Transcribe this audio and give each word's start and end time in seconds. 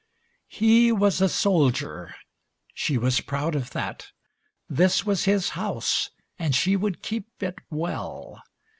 V 0.49 0.55
He 0.87 0.91
was 0.91 1.21
a 1.21 1.29
soldier, 1.29 2.15
she 2.73 2.97
was 2.97 3.21
proud 3.21 3.53
of 3.53 3.69
that. 3.69 4.07
This 4.67 5.05
was 5.05 5.25
his 5.25 5.49
house 5.49 6.09
and 6.39 6.55
she 6.55 6.75
would 6.75 7.03
keep 7.03 7.27
it 7.43 7.59
well. 7.69 8.41